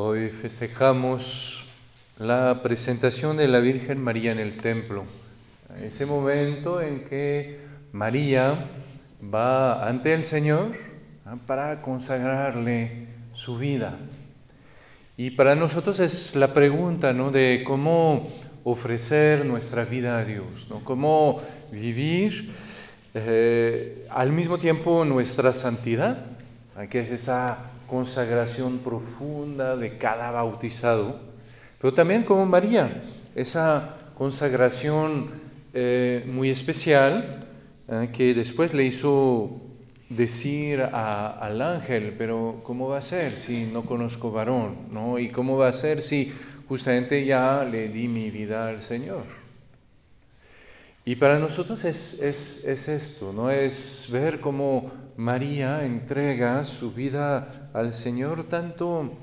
[0.00, 1.66] Hoy festejamos
[2.20, 5.02] la presentación de la Virgen María en el templo.
[5.82, 7.58] Ese momento en que
[7.90, 8.70] María
[9.20, 10.70] va ante el Señor
[11.48, 13.98] para consagrarle su vida.
[15.16, 17.32] Y para nosotros es la pregunta ¿no?
[17.32, 18.30] de cómo
[18.62, 20.78] ofrecer nuestra vida a Dios, ¿no?
[20.84, 21.42] cómo
[21.72, 22.52] vivir
[23.14, 26.37] eh, al mismo tiempo nuestra santidad,
[26.86, 27.58] que es esa
[27.88, 31.18] consagración profunda de cada bautizado,
[31.80, 33.02] pero también como María,
[33.34, 35.26] esa consagración
[35.74, 37.46] eh, muy especial
[37.88, 39.60] eh, que después le hizo
[40.08, 44.76] decir al ángel, pero ¿cómo va a ser si no conozco varón?
[44.90, 45.18] ¿no?
[45.18, 46.32] ¿Y cómo va a ser si
[46.68, 49.47] justamente ya le di mi vida al Señor?
[51.08, 53.50] Y para nosotros es, es, esto, ¿no?
[53.50, 59.16] Es ver cómo María entrega su vida al Señor tanto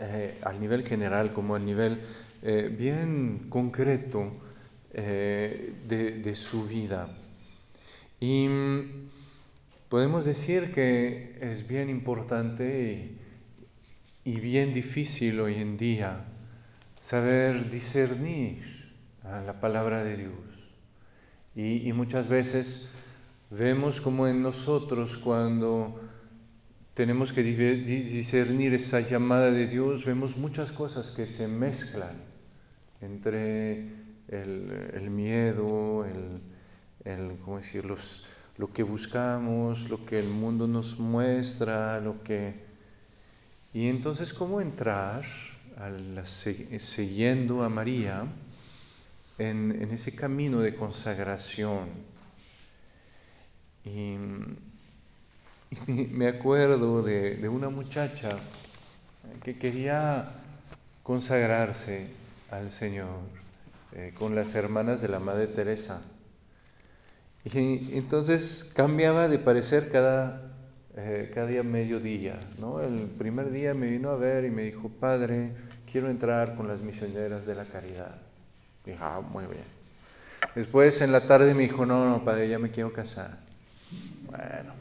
[0.00, 2.00] eh, al nivel general como al nivel
[2.40, 4.32] eh, bien concreto
[4.94, 7.14] eh, de, su vida.
[8.18, 8.48] Y
[9.90, 13.12] podemos decir que es bien importante
[14.24, 16.24] y, bien difícil hoy en día
[16.98, 20.53] saber discernir la palabra de Dios.
[21.56, 22.94] Y, muchas veces
[23.50, 26.00] vemos como en nosotros cuando
[26.94, 32.16] tenemos que discernir esa llamada de Dios, vemos muchas cosas que se mezclan
[33.00, 33.88] entre
[34.28, 37.84] el, miedo, el, ¿cómo decir?
[38.56, 42.64] lo que buscamos, lo que el mundo nos muestra, lo que...
[43.72, 45.24] Y entonces, ¿cómo entrar
[45.76, 48.26] al, siguiendo a María?
[49.38, 51.88] En, ese camino de consagración.
[53.84, 54.16] Y,
[56.12, 58.30] me acuerdo de, una muchacha
[59.42, 60.28] que quería
[61.02, 62.06] consagrarse
[62.50, 63.18] al Señor
[63.92, 66.02] eh, con las hermanas de la Madre Teresa.
[67.44, 70.52] Y entonces cambiaba de parecer cada,
[70.96, 72.38] eh, cada día mediodía.
[72.58, 72.80] ¿no?
[72.80, 75.52] El primer día me vino a ver y me dijo, Padre,
[75.90, 78.16] quiero entrar con las misioneras de la caridad.
[78.84, 79.64] Dije, ah, muy bien.
[80.54, 83.38] Después en la tarde me dijo, no, no, padre, ya me quiero casar.
[84.26, 84.72] Bueno.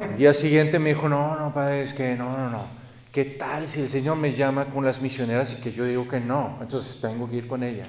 [0.00, 2.64] El día siguiente me dijo, no, no, padre, es que no, no, no.
[3.12, 6.18] ¿Qué tal si el Señor me llama con las misioneras y que yo digo que
[6.18, 6.58] no?
[6.62, 7.88] Entonces tengo que ir con ellas.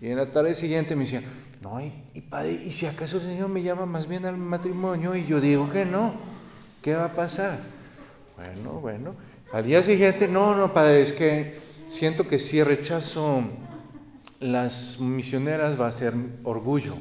[0.00, 1.22] Y en la tarde siguiente me decía,
[1.62, 5.16] no, y, y, padre, ¿y si acaso el Señor me llama más bien al matrimonio
[5.16, 6.14] y yo digo que no?
[6.82, 7.58] ¿Qué va a pasar?
[8.36, 9.16] Bueno, bueno.
[9.52, 11.54] Al día siguiente, no, no, padre, es que
[11.86, 13.42] siento que si rechazo
[14.40, 16.94] las misioneras va a ser orgullo,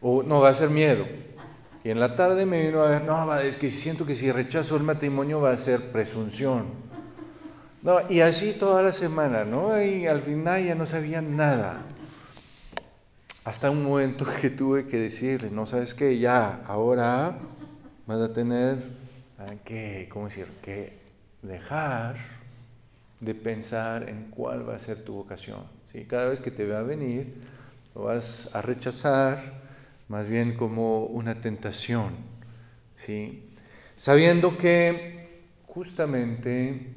[0.00, 1.06] o no, va a ser miedo.
[1.84, 4.76] Y en la tarde me vino a ver, no, es que siento que si rechazo
[4.76, 6.66] el matrimonio va a ser presunción.
[7.82, 9.80] No, y así toda la semana, ¿no?
[9.80, 11.80] Y al final ya no sabía nada.
[13.44, 17.38] Hasta un momento que tuve que decirle, no sabes qué, ya, ahora
[18.06, 18.78] vas a tener
[19.64, 20.48] que, ¿cómo decir?
[20.62, 20.98] Que
[21.42, 22.16] dejar
[23.20, 25.64] de pensar en cuál va a ser tu vocación.
[25.84, 26.04] ¿sí?
[26.04, 27.34] Cada vez que te va venir,
[27.94, 29.38] lo vas a rechazar
[30.08, 32.14] más bien como una tentación,
[32.94, 33.50] ¿sí?
[33.96, 35.26] sabiendo que
[35.66, 36.94] justamente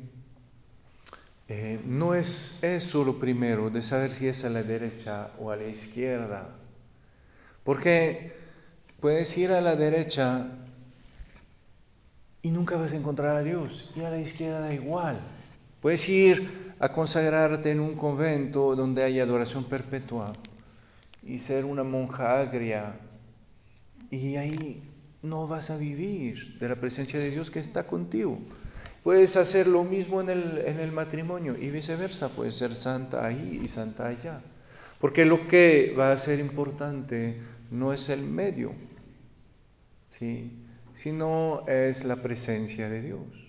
[1.47, 5.55] eh, no es eso lo primero de saber si es a la derecha o a
[5.55, 6.49] la izquierda,
[7.63, 8.33] porque
[8.99, 10.51] puedes ir a la derecha
[12.41, 15.19] y nunca vas a encontrar a Dios, y a la izquierda igual.
[15.81, 20.31] Puedes ir a consagrarte en un convento donde hay adoración perpetua
[21.23, 22.99] y ser una monja agria
[24.11, 24.81] y ahí
[25.21, 28.39] no vas a vivir de la presencia de Dios que está contigo.
[29.03, 33.61] Puedes hacer lo mismo en el, en el matrimonio y viceversa, puedes ser santa ahí
[33.63, 34.41] y santa allá.
[34.99, 37.39] Porque lo que va a ser importante
[37.71, 38.73] no es el medio,
[40.09, 40.51] ¿sí?
[40.93, 43.48] sino es la presencia de Dios.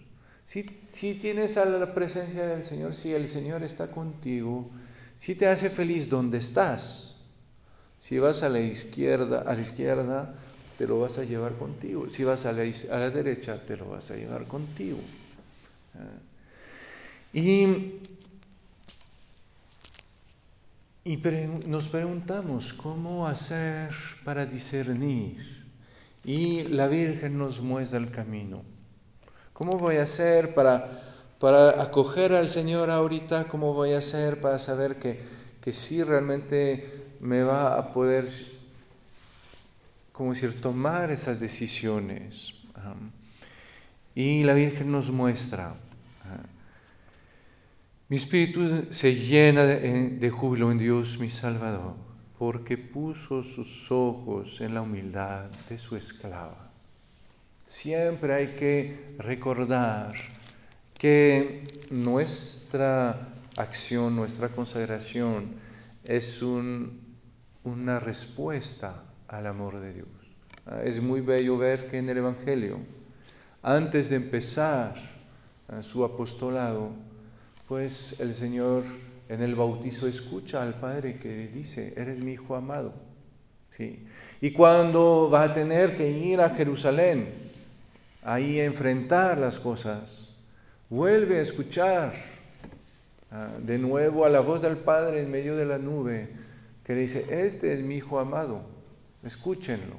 [0.50, 4.68] Si, tienes a la presencia del Señor, si el Señor está contigo,
[5.14, 7.22] si te hace feliz donde estás,
[7.98, 10.34] si vas a la izquierda, a la izquierda,
[10.76, 12.10] te lo vas a llevar contigo.
[12.10, 14.98] Si vas a la, derecha, te lo vas a llevar contigo.
[15.94, 16.18] Ah.
[17.32, 18.00] Y,
[21.04, 21.16] y
[21.68, 23.94] nos preguntamos cómo hacer
[24.24, 25.36] para discernir.
[26.24, 28.79] Y la Virgen nos muestra el camino.
[29.60, 30.88] ¿Cómo voy a hacer para,
[31.38, 33.46] para acoger al Señor ahorita?
[33.46, 35.20] ¿Cómo voy a hacer para saber que,
[35.60, 36.82] que sí realmente
[37.20, 38.26] me va a poder,
[40.12, 42.54] como decir, tomar esas decisiones?
[44.14, 45.74] y la Virgen nos muestra
[46.24, 46.40] Ah.
[48.08, 51.96] Mi espíritu se llena de, júbilo en Dios mi Salvador,
[52.38, 56.69] porque puso sus ojos en la humildad de su esclava.
[57.70, 60.12] Siempre hay que recordar
[60.98, 61.62] que
[61.92, 65.52] nuestra acción, nuestra consagración
[66.02, 70.08] es una respuesta al amor de Dios.
[70.66, 72.80] Ah, es muy bello ver que en el Evangelio,
[73.62, 74.96] antes de empezar
[75.68, 76.92] ah, su apostolado,
[77.68, 78.82] pues el Señor
[79.28, 82.92] en el bautizo escucha al Padre que dice, eres mi Hijo amado.
[83.70, 84.04] ¿Sí?
[84.40, 87.49] Y cuando va a tener que ir a Jerusalén,
[88.22, 90.30] ahí a enfrentar las cosas,
[90.88, 92.12] vuelve a escuchar
[93.30, 96.28] ah, de nuevo a la voz del Padre en medio de la nube,
[96.84, 98.62] que dice, este es mi Hijo amado,
[99.22, 99.96] escúchenlo.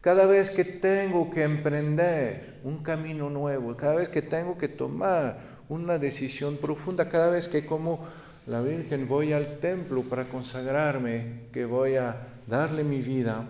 [0.00, 5.38] Cada vez que tengo que emprender un camino nuevo, cada vez que tengo que tomar
[5.68, 8.04] una decisión profunda, cada vez que como
[8.46, 12.16] la Virgen voy al templo para consagrarme, que voy a
[12.48, 13.46] darle mi vida,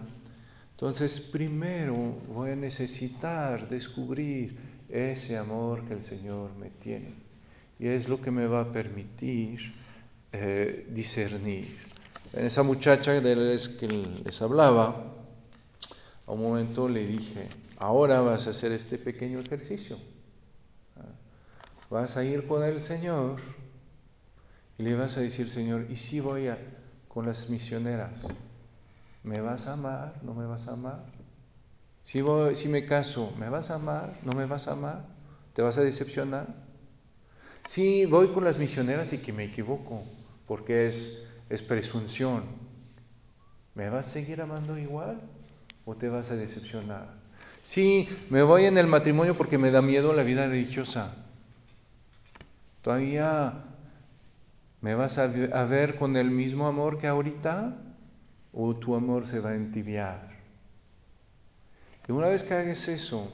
[0.82, 1.94] entonces primero
[2.26, 4.58] voy a necesitar descubrir
[4.88, 7.14] ese amor que el Señor me tiene.
[7.78, 9.60] Y es lo que me va a permitir
[10.32, 11.68] eh, discernir.
[12.32, 13.86] En esa muchacha de la que
[14.24, 15.14] les hablaba,
[16.26, 17.46] a un momento le dije,
[17.76, 19.96] ahora vas a hacer este pequeño ejercicio.
[21.90, 23.38] Vas a ir con el Señor
[24.78, 26.58] y le vas a decir, Señor, ¿y si voy a,
[27.06, 28.26] con las misioneras?
[29.22, 30.14] ¿Me vas a amar?
[30.22, 31.04] ¿No me vas a amar?
[32.02, 34.18] Si, voy, si me caso, ¿me vas a amar?
[34.22, 35.04] ¿No me vas a amar?
[35.52, 36.48] ¿Te vas a decepcionar?
[37.62, 40.02] Si voy con las misioneras y que me equivoco,
[40.46, 42.42] porque es, es presunción,
[43.74, 45.20] ¿me vas a seguir amando igual?
[45.84, 47.06] o te vas a decepcionar.
[47.62, 51.14] Sí, me voy en el matrimonio porque me da miedo la vida religiosa.
[52.82, 53.64] ¿Todavía
[54.80, 57.76] me vas a ver con el mismo amor que ahorita?
[58.52, 60.28] ¿O tu amor se va a entibiar?
[62.08, 63.32] Y una vez que hagas eso,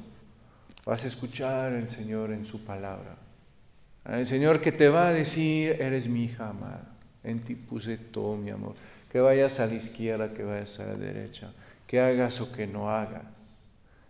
[0.85, 3.17] vas a escuchar al Señor en su palabra.
[4.05, 6.95] El Señor que te va a decir, eres mi hija amada,
[7.25, 8.75] en ti puse todo mi amor.
[9.11, 11.51] Que vayas a la izquierda, que vayas a la derecha
[11.89, 13.25] que hagas o que no hagas.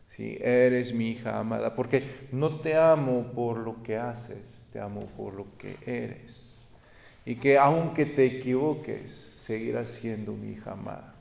[0.09, 5.07] Si eres mi hija amada, porque no te amo por lo que haces, te amo
[5.17, 6.48] por lo que eres.
[7.29, 11.13] Y que aunque te equivoques, seguirás siendo mi hija amada.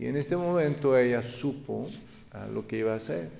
[0.00, 1.88] Y en este momento ella supo
[2.32, 3.30] ah, lo que iba a hacer.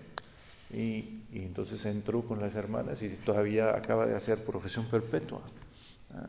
[0.73, 5.41] Y, entonces entró con las hermanas y todavía acaba de hacer profesión perpetua.
[6.15, 6.29] Ah,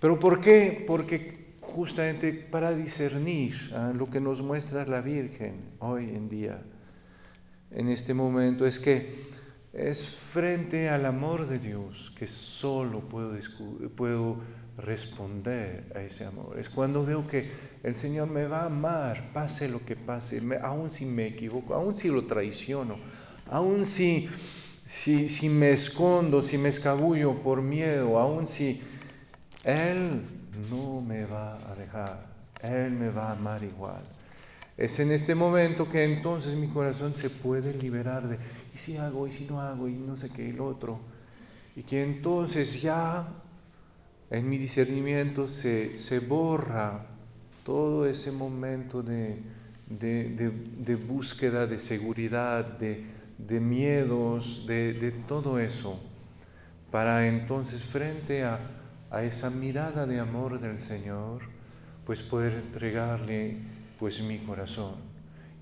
[0.00, 0.82] ¿Pero por qué?
[0.84, 6.60] Porque justamente para discernir ah, lo que nos muestra la Virgen hoy en día,
[7.70, 9.08] en este momento, es que
[9.72, 13.36] es frente al amor de Dios que solo puedo,
[13.96, 14.38] puedo
[14.76, 16.58] responder a ese amor.
[16.58, 17.48] Es cuando veo que
[17.82, 21.94] el Señor me va a amar, pase lo que pase, aun si me equivoco, aun
[21.94, 22.96] si lo traiciono,
[23.48, 24.28] aun si,
[24.84, 28.80] si, si me escondo, si me escabullo por miedo, aun si
[29.64, 30.22] Él
[30.70, 32.26] no me va a dejar,
[32.62, 34.02] Él me va a amar igual.
[34.80, 38.38] Es en este momento que entonces mi corazón se puede liberar de,
[38.74, 40.98] ¿y si hago, y si no hago, y no sé qué, y lo otro?
[41.76, 43.28] Y que entonces ya
[44.30, 47.06] en mi discernimiento se, se borra
[47.62, 49.38] todo ese momento de,
[49.86, 56.00] de, búsqueda, de seguridad, de, miedos, de todo eso,
[56.90, 58.58] para entonces frente a
[59.10, 61.42] a esa mirada de amor del Señor,
[62.06, 63.56] pues poder entregarle
[64.00, 64.94] pues mi corazón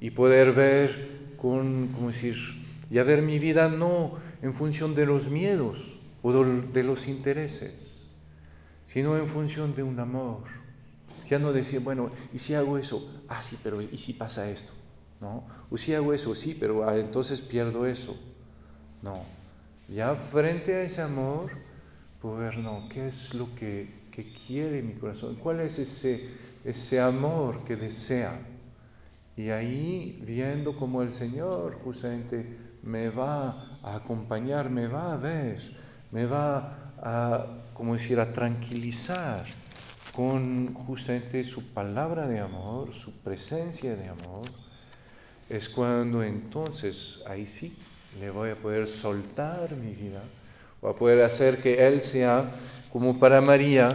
[0.00, 2.36] y poder ver con, como decir,
[2.88, 8.10] ya ver mi vida no en función de los miedos o de los intereses,
[8.84, 10.44] sino en función de un amor.
[11.26, 13.06] Ya no decir, bueno, ¿y si hago eso?
[13.28, 14.72] Ah, sí, pero ¿y si pasa esto?
[15.20, 15.44] ¿No?
[15.68, 18.16] O si hago eso, sí, pero ah, entonces pierdo eso.
[19.02, 19.20] No.
[19.88, 21.50] Ya frente a ese amor,
[22.20, 25.36] poder, no, ¿qué es lo que, que, quiere mi corazón?
[25.36, 26.28] ¿Cuál es ese,
[26.64, 28.36] ese amor que desea?
[29.36, 32.44] Y ahí viendo como el Señor justamente
[32.82, 33.50] me va
[33.82, 35.60] a acompañar, me va a ver,
[36.10, 39.44] me va a, como decir, a tranquilizar
[40.12, 44.48] con justamente su palabra de amor, su presencia de amor,
[45.48, 47.78] es cuando entonces ahí sí
[48.18, 50.22] le voy a poder soltar mi vida
[50.84, 52.50] va a poder hacer que Él sea
[52.92, 53.88] como para María,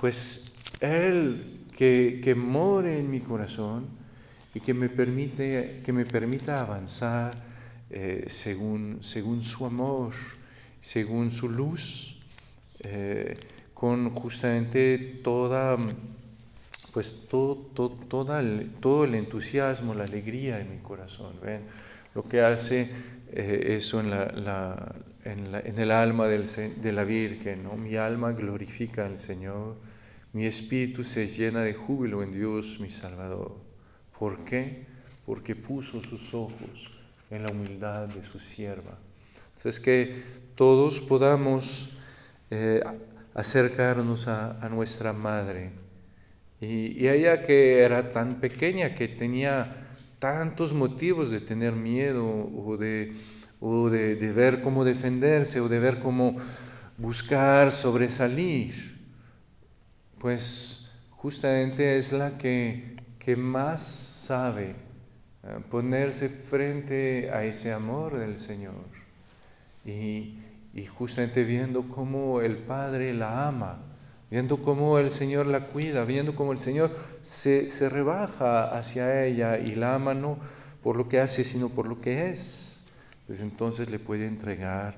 [0.00, 3.88] pues Él que, que more en mi corazón
[4.54, 7.34] y que me, permite, que me permita avanzar
[7.90, 10.14] eh, según, según su amor,
[10.80, 12.20] según su luz,
[12.80, 13.36] eh,
[13.74, 15.76] con justamente toda,
[16.92, 17.56] pues todo,
[18.08, 21.34] todo, el, todo el entusiasmo, la alegría de mi corazón.
[21.42, 21.62] ¿ven?
[22.14, 22.90] Lo que hace
[23.32, 24.94] eh, eso en, la,
[25.24, 27.76] en, el alma de la Virgen, ¿no?
[27.76, 29.76] Mi alma glorifica al Señor,
[30.32, 33.56] mi espíritu se llena de júbilo en Dios mi Salvador.
[34.18, 34.84] ¿Por qué?
[35.26, 36.90] Porque puso sus ojos
[37.30, 38.98] en la humildad de su sierva.
[39.54, 40.12] Entonces que
[40.56, 41.98] todos podamos
[42.50, 42.80] eh,
[43.34, 45.70] acercarnos a, nuestra madre.
[46.60, 49.72] Y, y ella que era tan pequeña, que tenía
[50.20, 53.12] tantos motivos de tener miedo o de,
[53.58, 56.36] o de, ver cómo defenderse o de ver cómo
[56.98, 59.00] buscar sobresalir,
[60.18, 64.76] pues justamente es la que, que más sabe
[65.42, 68.74] eh, ponerse frente a ese amor del Señor.
[69.86, 70.38] Y,
[70.74, 73.89] y justamente viendo cómo el Padre la ama
[74.30, 79.58] viendo cómo el Señor la cuida, viendo cómo el Señor se, se, rebaja hacia ella
[79.58, 80.38] y la ama no
[80.82, 82.84] por lo que hace, sino por lo que es,
[83.26, 84.96] pues entonces le puede entregar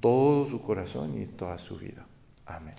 [0.00, 2.06] todo su corazón y toda su vida.
[2.46, 2.74] Amén.